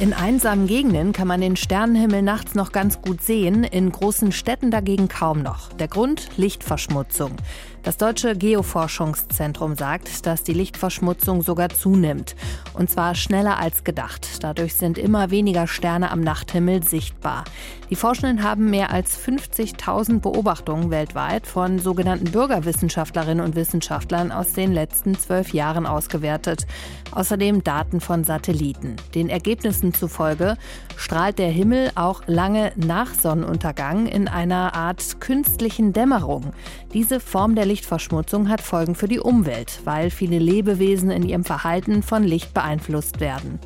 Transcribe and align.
In 0.00 0.12
einsamen 0.12 0.68
Gegenden 0.68 1.12
kann 1.12 1.26
man 1.26 1.40
den 1.40 1.56
Sternenhimmel 1.56 2.22
nachts 2.22 2.54
noch 2.54 2.70
ganz 2.70 3.02
gut 3.02 3.20
sehen, 3.20 3.64
in 3.64 3.90
großen 3.90 4.30
Städten 4.30 4.70
dagegen 4.70 5.08
kaum 5.08 5.42
noch. 5.42 5.72
Der 5.72 5.88
Grund? 5.88 6.28
Lichtverschmutzung. 6.36 7.32
Das 7.82 7.96
Deutsche 7.96 8.36
Geoforschungszentrum 8.36 9.74
sagt, 9.74 10.26
dass 10.26 10.42
die 10.42 10.52
Lichtverschmutzung 10.52 11.42
sogar 11.42 11.70
zunimmt. 11.70 12.36
Und 12.74 12.90
zwar 12.90 13.14
schneller 13.14 13.58
als 13.58 13.82
gedacht. 13.82 14.44
Dadurch 14.44 14.74
sind 14.74 14.98
immer 14.98 15.30
weniger 15.30 15.66
Sterne 15.66 16.10
am 16.10 16.20
Nachthimmel 16.20 16.82
sichtbar. 16.82 17.44
Die 17.88 17.96
Forschenden 17.96 18.42
haben 18.42 18.68
mehr 18.68 18.90
als 18.90 19.18
50.000 19.18 20.20
Beobachtungen 20.20 20.90
weltweit 20.90 21.46
von 21.46 21.78
sogenannten 21.78 22.30
Bürgerwissenschaftlerinnen 22.30 23.42
und 23.42 23.56
Wissenschaftlern 23.56 24.32
aus 24.32 24.52
den 24.52 24.72
letzten 24.72 25.18
zwölf 25.18 25.54
Jahren 25.54 25.86
ausgewertet. 25.86 26.66
Außerdem 27.12 27.64
Daten 27.64 28.00
von 28.00 28.22
Satelliten. 28.22 28.96
Den 29.14 29.30
Ergebnissen 29.30 29.87
zufolge 29.94 30.56
strahlt 30.96 31.38
der 31.38 31.50
Himmel 31.50 31.90
auch 31.94 32.22
lange 32.26 32.72
nach 32.76 33.14
Sonnenuntergang 33.14 34.06
in 34.06 34.28
einer 34.28 34.74
Art 34.74 35.20
künstlichen 35.20 35.92
Dämmerung. 35.92 36.52
Diese 36.92 37.20
Form 37.20 37.54
der 37.54 37.66
Lichtverschmutzung 37.66 38.48
hat 38.48 38.60
Folgen 38.60 38.94
für 38.94 39.08
die 39.08 39.20
Umwelt, 39.20 39.80
weil 39.84 40.10
viele 40.10 40.38
Lebewesen 40.38 41.10
in 41.10 41.22
ihrem 41.22 41.44
Verhalten 41.44 42.02
von 42.02 42.24
Licht 42.24 42.54
beeinflusst 42.54 43.20
werden. 43.20 43.58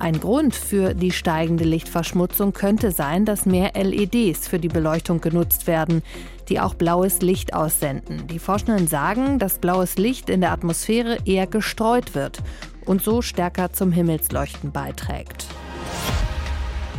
Ein 0.00 0.20
Grund 0.20 0.54
für 0.54 0.94
die 0.94 1.10
steigende 1.10 1.64
Lichtverschmutzung 1.64 2.52
könnte 2.52 2.92
sein, 2.92 3.24
dass 3.24 3.46
mehr 3.46 3.72
LEDs 3.74 4.46
für 4.46 4.60
die 4.60 4.68
Beleuchtung 4.68 5.20
genutzt 5.20 5.66
werden, 5.66 6.02
die 6.48 6.60
auch 6.60 6.74
blaues 6.74 7.20
Licht 7.20 7.52
aussenden. 7.52 8.26
Die 8.28 8.38
Forschenden 8.38 8.86
sagen, 8.86 9.40
dass 9.40 9.58
blaues 9.58 9.98
Licht 9.98 10.30
in 10.30 10.40
der 10.40 10.52
Atmosphäre 10.52 11.18
eher 11.24 11.48
gestreut 11.48 12.14
wird 12.14 12.42
und 12.88 13.02
so 13.02 13.22
stärker 13.22 13.72
zum 13.72 13.92
Himmelsleuchten 13.92 14.72
beiträgt. 14.72 15.46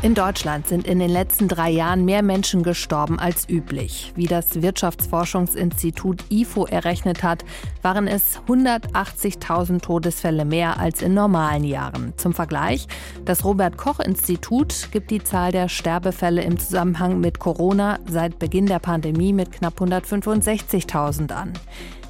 In 0.02 0.14
Deutschland 0.14 0.66
sind 0.66 0.88
in 0.88 1.00
den 1.00 1.10
letzten 1.10 1.50
drei 1.50 1.70
Jahren 1.70 2.06
mehr 2.06 2.24
Menschen 2.24 2.64
gestorben 2.64 3.20
als 3.20 3.50
üblich. 3.50 4.14
Wie 4.16 4.28
das 4.28 4.62
Wirtschaftsforschungsinstitut 4.62 6.24
IFO 6.30 6.66
errechnet 6.66 7.22
hat, 7.22 7.44
waren 7.82 8.08
es 8.08 8.40
180.000 8.48 9.82
Todesfälle 9.82 10.46
mehr 10.46 10.80
als 10.80 11.02
in 11.02 11.14
normalen 11.14 11.66
Jahren. 11.66 12.14
Zum 12.16 12.34
Vergleich, 12.34 12.88
das 13.26 13.44
Robert 13.44 13.76
Koch 13.76 14.00
Institut 14.00 14.88
gibt 14.94 15.12
die 15.12 15.22
Zahl 15.22 15.52
der 15.52 15.68
Sterbefälle 15.68 16.44
im 16.44 16.58
Zusammenhang 16.58 17.20
mit 17.20 17.40
Corona 17.40 18.00
seit 18.10 18.40
Beginn 18.40 18.68
der 18.68 18.80
Pandemie 18.80 19.34
mit 19.34 19.52
knapp 19.52 19.82
165.000 19.82 21.34
an. 21.34 21.52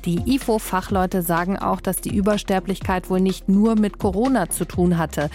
Die 0.05 0.35
IFO-Fachleute 0.35 1.21
sagen 1.21 1.57
auch, 1.57 1.81
dass 1.81 2.01
die 2.01 2.15
Übersterblichkeit 2.15 3.09
wohl 3.09 3.19
nicht 3.19 3.49
nur 3.49 3.75
mit 3.75 3.99
Corona 3.99 4.49
zu 4.49 4.65
tun 4.65 4.97
hatte. 4.97 5.29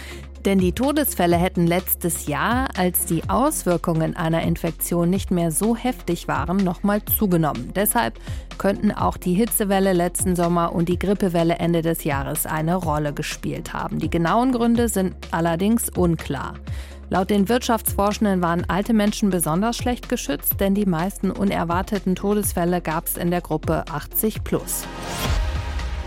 Denn 0.45 0.59
die 0.59 0.73
Todesfälle 0.73 1.37
hätten 1.37 1.65
letztes 1.65 2.27
Jahr, 2.27 2.69
als 2.77 3.05
die 3.05 3.27
Auswirkungen 3.29 4.15
einer 4.15 4.43
Infektion 4.43 5.09
nicht 5.09 5.31
mehr 5.31 5.49
so 5.49 5.75
heftig 5.75 6.27
waren, 6.27 6.57
nochmal 6.57 7.03
zugenommen. 7.03 7.71
Deshalb 7.75 8.19
könnten 8.59 8.91
auch 8.91 9.17
die 9.17 9.33
Hitzewelle 9.33 9.93
letzten 9.93 10.35
Sommer 10.35 10.73
und 10.73 10.87
die 10.87 10.99
Grippewelle 10.99 11.55
Ende 11.55 11.81
des 11.81 12.03
Jahres 12.03 12.45
eine 12.45 12.75
Rolle 12.75 13.11
gespielt 13.11 13.73
haben. 13.73 13.97
Die 13.97 14.09
genauen 14.09 14.51
Gründe 14.51 14.87
sind 14.87 15.15
allerdings 15.31 15.89
unklar. 15.89 16.53
Laut 17.09 17.29
den 17.29 17.47
Wirtschaftsforschenden 17.47 18.41
waren 18.41 18.67
alte 18.67 18.93
Menschen 18.93 19.29
besonders 19.29 19.77
schlecht 19.77 20.09
geschützt, 20.09 20.59
denn 20.59 20.73
die 20.73 20.87
meisten 20.87 21.29
unerwarteten 21.29 22.15
Todesfälle 22.15 22.81
gab 22.81 23.05
es 23.05 23.17
in 23.17 23.29
der 23.29 23.41
Gruppe 23.41 23.85
80 23.91 24.43
plus. 24.43 24.85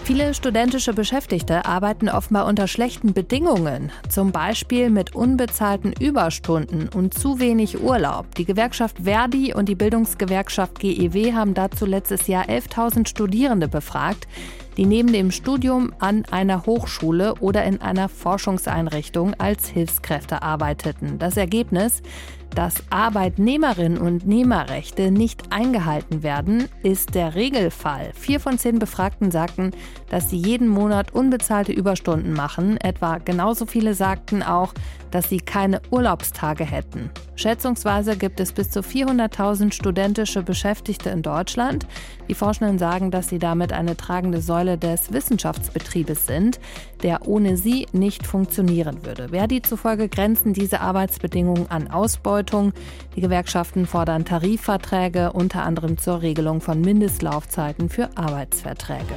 Viele 0.09 0.33
studentische 0.33 0.95
Beschäftigte 0.95 1.67
arbeiten 1.67 2.09
offenbar 2.09 2.47
unter 2.47 2.67
schlechten 2.67 3.13
Bedingungen, 3.13 3.93
zum 4.09 4.33
Beispiel 4.33 4.89
mit 4.89 5.15
unbezahlten 5.15 5.93
Überstunden 5.93 6.89
und 6.89 7.13
zu 7.13 7.39
wenig 7.41 7.83
Urlaub. 7.83 8.35
Die 8.37 8.47
Gewerkschaft 8.47 9.01
Verdi 9.05 9.53
und 9.53 9.69
die 9.69 9.75
Bildungsgewerkschaft 9.75 10.79
GEW 10.79 11.35
haben 11.35 11.53
dazu 11.53 11.85
letztes 11.85 12.27
Jahr 12.27 12.47
11.000 12.47 13.07
Studierende 13.07 13.69
befragt, 13.69 14.27
die 14.79 14.87
neben 14.87 15.13
dem 15.13 15.33
Studium 15.33 15.93
an 15.99 16.25
einer 16.31 16.65
Hochschule 16.65 17.35
oder 17.41 17.65
in 17.65 17.83
einer 17.83 18.09
Forschungseinrichtung 18.09 19.35
als 19.35 19.69
Hilfskräfte 19.69 20.43
arbeiteten. 20.43 21.19
Das 21.19 21.37
Ergebnis, 21.37 22.01
dass 22.55 22.75
Arbeitnehmerinnen 22.91 23.99
und 23.99 24.27
Nehmerrechte 24.27 25.11
nicht 25.11 25.53
eingehalten 25.53 26.23
werden, 26.23 26.69
ist 26.83 27.15
der 27.15 27.35
Regelfall. 27.35 28.13
Vier 28.15 28.41
von 28.41 28.59
zehn 28.59 28.79
Befragten 28.79 29.31
sagten, 29.31 29.73
dass 30.11 30.31
sie 30.31 30.39
jeden 30.39 30.69
Monat 30.69 31.13
unbezahlte 31.15 31.73
Überstunden 31.73 32.33
machen. 32.33 32.77
Etwa 32.79 33.19
genauso 33.19 33.67
viele 33.67 33.95
sagten 33.95 34.43
auch, 34.43 34.75
dass 35.11 35.29
sie 35.29 35.39
keine 35.39 35.81
Urlaubstage 35.91 36.65
hätten. 36.65 37.11
Schätzungsweise 37.37 38.17
gibt 38.17 38.41
es 38.41 38.53
bis 38.53 38.71
zu 38.71 38.81
400.000 38.81 39.73
studentische 39.73 40.43
Beschäftigte 40.43 41.11
in 41.11 41.23
Deutschland. 41.23 41.87
Die 42.29 42.35
Forschenden 42.35 42.79
sagen, 42.79 43.11
dass 43.11 43.29
sie 43.29 43.39
damit 43.39 43.73
eine 43.73 43.97
tragende 43.97 44.41
Säule 44.41 44.77
des 44.77 45.13
Wissenschaftsbetriebes 45.13 46.27
sind, 46.27 46.59
der 47.03 47.27
ohne 47.29 47.57
sie 47.57 47.87
nicht 47.93 48.27
funktionieren 48.27 49.05
würde. 49.07 49.29
Verdi 49.29 49.63
zufolge 49.63 50.09
grenzen 50.09 50.53
diese 50.53 50.81
Arbeitsbedingungen 50.81 51.71
an 51.71 51.89
Ausbeutung. 51.89 52.38
Die 53.17 53.21
Gewerkschaften 53.21 53.87
fordern 53.87 54.25
Tarifverträge, 54.25 55.33
unter 55.33 55.65
anderem 55.65 55.99
zur 55.99 56.23
Regelung 56.23 56.61
von 56.61 56.81
Mindestlaufzeiten 56.81 57.89
für 57.89 58.11
Arbeitsverträge. 58.17 59.15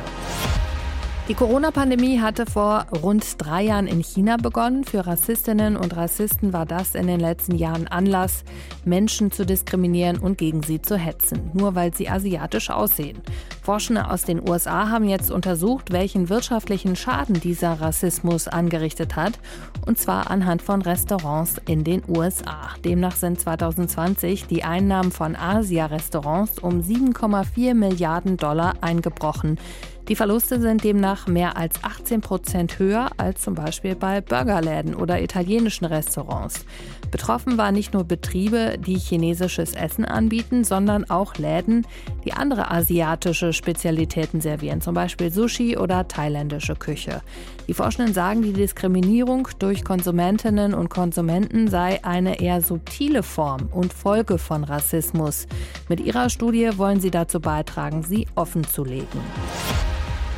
Die 1.27 1.35
Corona-Pandemie 1.35 2.19
hatte 2.19 2.45
vor 2.47 2.87
rund 3.03 3.23
drei 3.37 3.61
Jahren 3.61 3.85
in 3.87 4.01
China 4.01 4.37
begonnen. 4.37 4.83
Für 4.83 5.05
Rassistinnen 5.05 5.77
und 5.77 5.95
Rassisten 5.95 6.51
war 6.51 6.65
das 6.65 6.95
in 6.95 7.05
den 7.05 7.19
letzten 7.19 7.55
Jahren 7.55 7.87
Anlass, 7.87 8.43
Menschen 8.85 9.31
zu 9.31 9.45
diskriminieren 9.45 10.17
und 10.17 10.39
gegen 10.39 10.63
sie 10.63 10.81
zu 10.81 10.97
hetzen, 10.97 11.51
nur 11.53 11.75
weil 11.75 11.93
sie 11.93 12.09
asiatisch 12.09 12.71
aussehen. 12.71 13.21
Forschende 13.61 14.09
aus 14.09 14.23
den 14.23 14.49
USA 14.49 14.89
haben 14.89 15.07
jetzt 15.07 15.29
untersucht, 15.29 15.93
welchen 15.93 16.27
wirtschaftlichen 16.29 16.95
Schaden 16.95 17.39
dieser 17.39 17.79
Rassismus 17.79 18.47
angerichtet 18.47 19.15
hat, 19.15 19.39
und 19.85 19.99
zwar 19.99 20.31
anhand 20.31 20.63
von 20.63 20.81
Restaurants 20.81 21.61
in 21.67 21.83
den 21.83 22.01
USA. 22.07 22.71
Demnach 22.83 23.15
sind 23.15 23.39
2020 23.39 24.47
die 24.47 24.63
Einnahmen 24.63 25.11
von 25.11 25.35
Asia-Restaurants 25.35 26.57
um 26.59 26.81
7,4 26.81 27.75
Milliarden 27.75 28.37
Dollar 28.37 28.73
eingebrochen. 28.81 29.59
Die 30.07 30.15
Verluste 30.15 30.59
sind 30.59 30.83
demnach 30.83 31.27
mehr 31.27 31.57
als 31.57 31.83
18 31.83 32.21
Prozent 32.21 32.79
höher 32.79 33.09
als 33.17 33.41
zum 33.41 33.53
Beispiel 33.53 33.95
bei 33.95 34.19
Burgerläden 34.19 34.95
oder 34.95 35.21
italienischen 35.21 35.85
Restaurants. 35.85 36.65
Betroffen 37.11 37.57
waren 37.57 37.75
nicht 37.75 37.93
nur 37.93 38.05
Betriebe, 38.05 38.77
die 38.79 38.97
chinesisches 38.97 39.73
Essen 39.73 40.05
anbieten, 40.05 40.63
sondern 40.63 41.09
auch 41.09 41.35
Läden, 41.35 41.85
die 42.25 42.33
andere 42.33 42.71
asiatische 42.71 43.53
Spezialitäten 43.53 44.41
servieren, 44.41 44.81
zum 44.81 44.95
Beispiel 44.95 45.31
Sushi 45.31 45.77
oder 45.77 46.07
thailändische 46.07 46.75
Küche. 46.75 47.21
Die 47.67 47.73
Forschenden 47.73 48.13
sagen, 48.13 48.41
die 48.41 48.53
Diskriminierung 48.53 49.47
durch 49.59 49.83
Konsumentinnen 49.83 50.73
und 50.73 50.89
Konsumenten 50.89 51.67
sei 51.67 52.03
eine 52.03 52.39
eher 52.41 52.61
subtile 52.61 53.23
Form 53.23 53.69
und 53.71 53.93
Folge 53.93 54.37
von 54.37 54.63
Rassismus. 54.63 55.47
Mit 55.89 55.99
ihrer 55.99 56.29
Studie 56.29 56.69
wollen 56.77 56.99
sie 56.99 57.11
dazu 57.11 57.39
beitragen, 57.39 58.03
sie 58.03 58.27
offenzulegen. 58.35 59.19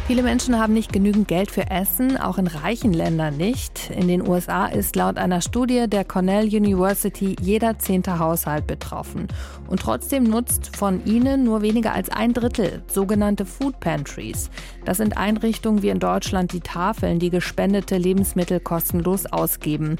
Viele 0.05 0.21
Menschen 0.21 0.59
haben 0.59 0.73
nicht 0.73 0.91
genügend 0.91 1.29
Geld 1.29 1.49
für 1.49 1.71
Essen, 1.71 2.17
auch 2.17 2.37
in 2.37 2.47
reichen 2.47 2.91
Ländern 2.91 3.37
nicht. 3.37 3.89
In 3.89 4.09
den 4.09 4.27
USA 4.27 4.65
ist 4.65 4.97
laut 4.97 5.17
einer 5.17 5.39
Studie 5.39 5.87
der 5.87 6.03
Cornell 6.03 6.45
University 6.45 7.37
jeder 7.39 7.79
zehnte 7.79 8.19
Haushalt 8.19 8.67
betroffen. 8.67 9.29
Und 9.69 9.79
trotzdem 9.79 10.25
nutzt 10.25 10.75
von 10.75 11.05
ihnen 11.05 11.45
nur 11.45 11.61
weniger 11.61 11.93
als 11.93 12.09
ein 12.09 12.33
Drittel 12.33 12.83
sogenannte 12.87 13.45
Food 13.45 13.79
Pantries. 13.79 14.49
Das 14.83 14.97
sind 14.97 15.15
Einrichtungen 15.15 15.81
wie 15.83 15.89
in 15.89 15.99
Deutschland 15.99 16.51
die 16.51 16.59
Tafeln, 16.59 17.19
die 17.19 17.29
gespendete 17.29 17.97
Lebensmittel 17.97 18.59
kostenlos 18.59 19.25
ausgeben. 19.25 19.95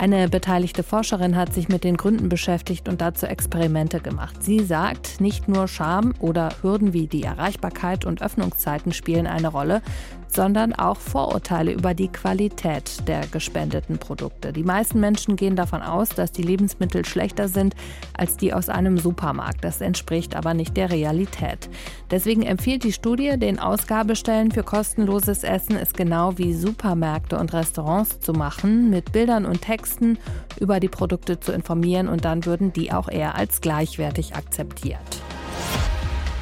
Eine 0.00 0.28
beteiligte 0.28 0.84
Forscherin 0.84 1.34
hat 1.34 1.52
sich 1.52 1.68
mit 1.68 1.82
den 1.82 1.96
Gründen 1.96 2.28
beschäftigt 2.28 2.88
und 2.88 3.00
dazu 3.00 3.26
Experimente 3.26 3.98
gemacht. 3.98 4.44
Sie 4.44 4.60
sagt, 4.60 5.20
nicht 5.20 5.48
nur 5.48 5.66
Scham 5.66 6.14
oder 6.20 6.50
Hürden 6.62 6.92
wie 6.92 7.08
die 7.08 7.24
Erreichbarkeit 7.24 8.04
und 8.04 8.22
Öffnungszeiten 8.22 8.92
spielen 8.92 9.26
eine 9.26 9.48
Rolle, 9.48 9.82
sondern 10.28 10.72
auch 10.74 10.98
Vorurteile 10.98 11.72
über 11.72 11.94
die 11.94 12.08
Qualität 12.08 13.08
der 13.08 13.26
gespendeten 13.26 13.98
Produkte. 13.98 14.52
Die 14.52 14.62
meisten 14.62 15.00
Menschen 15.00 15.36
gehen 15.36 15.56
davon 15.56 15.82
aus, 15.82 16.10
dass 16.10 16.32
die 16.32 16.42
Lebensmittel 16.42 17.04
schlechter 17.04 17.48
sind 17.48 17.74
als 18.16 18.36
die 18.36 18.52
aus 18.52 18.68
einem 18.68 18.98
Supermarkt. 18.98 19.64
Das 19.64 19.80
entspricht 19.80 20.36
aber 20.36 20.54
nicht 20.54 20.76
der 20.76 20.90
Realität. 20.90 21.68
Deswegen 22.10 22.42
empfiehlt 22.42 22.84
die 22.84 22.92
Studie, 22.92 23.38
den 23.38 23.58
Ausgabestellen 23.58 24.50
für 24.50 24.62
kostenloses 24.62 25.44
Essen 25.44 25.76
es 25.76 25.92
genau 25.92 26.36
wie 26.36 26.54
Supermärkte 26.54 27.38
und 27.38 27.52
Restaurants 27.52 28.20
zu 28.20 28.32
machen, 28.32 28.90
mit 28.90 29.12
Bildern 29.12 29.46
und 29.46 29.62
Texten 29.88 30.18
über 30.60 30.80
die 30.80 30.88
Produkte 30.88 31.40
zu 31.40 31.52
informieren 31.52 32.08
und 32.08 32.24
dann 32.24 32.44
würden 32.44 32.72
die 32.72 32.92
auch 32.92 33.08
eher 33.08 33.36
als 33.36 33.60
gleichwertig 33.60 34.34
akzeptiert. 34.34 34.98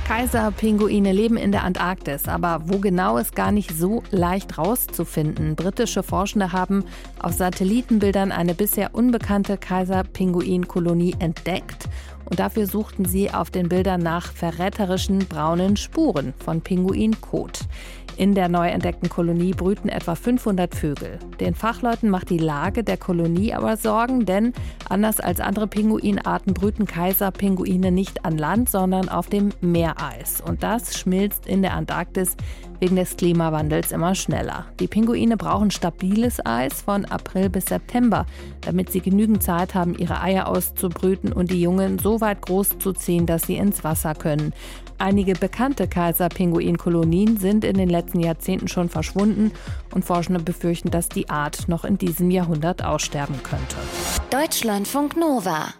Kaiserpinguine 0.06 1.12
leben 1.12 1.36
in 1.36 1.50
der 1.50 1.64
Antarktis, 1.64 2.28
aber 2.28 2.62
wo 2.66 2.78
genau 2.78 3.16
ist 3.16 3.34
gar 3.34 3.50
nicht 3.50 3.76
so 3.76 4.04
leicht 4.12 4.56
rauszufinden. 4.56 5.56
Britische 5.56 6.04
Forschende 6.04 6.52
haben 6.52 6.84
auf 7.18 7.32
Satellitenbildern 7.32 8.30
eine 8.30 8.54
bisher 8.54 8.94
unbekannte 8.94 9.56
Kaiserpinguinkolonie 9.58 11.16
entdeckt. 11.18 11.88
Und 12.28 12.38
dafür 12.38 12.66
suchten 12.66 13.04
sie 13.04 13.30
auf 13.30 13.50
den 13.50 13.68
Bildern 13.68 14.00
nach 14.00 14.32
verräterischen 14.32 15.20
braunen 15.20 15.76
Spuren 15.76 16.34
von 16.38 16.60
Pinguinkot. 16.60 17.60
In 18.18 18.34
der 18.34 18.48
neu 18.48 18.68
entdeckten 18.68 19.10
Kolonie 19.10 19.52
brüten 19.52 19.90
etwa 19.90 20.14
500 20.14 20.74
Vögel. 20.74 21.18
Den 21.38 21.54
Fachleuten 21.54 22.08
macht 22.08 22.30
die 22.30 22.38
Lage 22.38 22.82
der 22.82 22.96
Kolonie 22.96 23.52
aber 23.52 23.76
Sorgen, 23.76 24.24
denn 24.24 24.54
anders 24.88 25.20
als 25.20 25.38
andere 25.38 25.66
Pinguinarten 25.66 26.54
brüten 26.54 26.86
Kaiserpinguine 26.86 27.92
nicht 27.92 28.24
an 28.24 28.38
Land, 28.38 28.70
sondern 28.70 29.10
auf 29.10 29.28
dem 29.28 29.50
Meereis. 29.60 30.40
Und 30.40 30.62
das 30.62 30.98
schmilzt 30.98 31.46
in 31.46 31.60
der 31.60 31.74
Antarktis 31.74 32.36
wegen 32.80 32.96
des 32.96 33.16
Klimawandels 33.16 33.92
immer 33.92 34.14
schneller. 34.14 34.66
Die 34.80 34.86
Pinguine 34.86 35.36
brauchen 35.36 35.70
stabiles 35.70 36.44
Eis 36.44 36.82
von 36.82 37.04
April 37.04 37.48
bis 37.48 37.66
September, 37.66 38.26
damit 38.60 38.90
sie 38.90 39.00
genügend 39.00 39.42
Zeit 39.42 39.74
haben, 39.74 39.96
ihre 39.98 40.20
Eier 40.20 40.48
auszubrüten 40.48 41.32
und 41.32 41.50
die 41.50 41.60
Jungen 41.60 41.98
so 41.98 42.20
weit 42.20 42.42
groß 42.42 42.78
zu 42.78 42.92
ziehen, 42.92 43.26
dass 43.26 43.42
sie 43.42 43.56
ins 43.56 43.84
Wasser 43.84 44.14
können. 44.14 44.52
Einige 44.98 45.34
bekannte 45.34 45.88
Kaiserpinguinkolonien 45.88 47.36
sind 47.36 47.64
in 47.64 47.76
den 47.76 47.90
letzten 47.90 48.20
Jahrzehnten 48.20 48.68
schon 48.68 48.88
verschwunden 48.88 49.52
und 49.94 50.04
Forschende 50.04 50.40
befürchten, 50.40 50.90
dass 50.90 51.08
die 51.08 51.28
Art 51.28 51.68
noch 51.68 51.84
in 51.84 51.98
diesem 51.98 52.30
Jahrhundert 52.30 52.82
aussterben 52.82 53.42
könnte. 53.42 53.76
Deutschlandfunk 54.30 55.16
Nova 55.16 55.74